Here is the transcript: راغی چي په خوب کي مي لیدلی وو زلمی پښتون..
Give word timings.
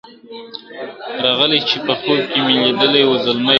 راغی 1.23 1.59
چي 1.69 1.77
په 1.85 1.93
خوب 2.01 2.19
کي 2.31 2.39
مي 2.45 2.55
لیدلی 2.63 3.03
وو 3.07 3.15
زلمی 3.25 3.41
پښتون.. 3.41 3.47